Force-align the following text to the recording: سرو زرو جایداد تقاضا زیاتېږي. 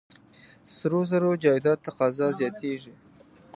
سرو 0.75 0.99
زرو 1.09 1.31
جایداد 1.43 1.79
تقاضا 1.87 2.27
زیاتېږي. 2.39 2.93